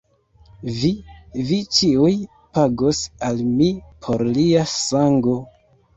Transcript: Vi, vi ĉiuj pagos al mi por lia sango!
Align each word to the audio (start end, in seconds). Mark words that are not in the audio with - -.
Vi, 0.77 0.89
vi 1.49 1.59
ĉiuj 1.79 2.15
pagos 2.59 3.03
al 3.29 3.45
mi 3.53 3.71
por 4.07 4.25
lia 4.39 4.65
sango! 4.77 5.37